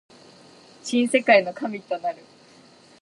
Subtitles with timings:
[0.81, 2.23] 新世界の神となる